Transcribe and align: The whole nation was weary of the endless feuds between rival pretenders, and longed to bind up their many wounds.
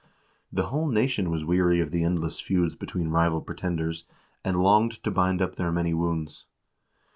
The 0.51 0.65
whole 0.69 0.87
nation 0.87 1.29
was 1.29 1.45
weary 1.45 1.79
of 1.79 1.91
the 1.91 2.03
endless 2.03 2.39
feuds 2.39 2.73
between 2.73 3.09
rival 3.09 3.39
pretenders, 3.39 4.05
and 4.43 4.59
longed 4.63 4.93
to 5.03 5.11
bind 5.11 5.43
up 5.43 5.57
their 5.57 5.71
many 5.71 5.93
wounds. 5.93 6.47